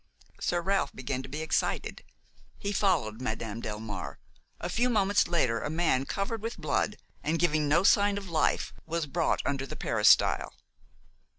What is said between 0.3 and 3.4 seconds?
Sir Ralph began to be excited. He followed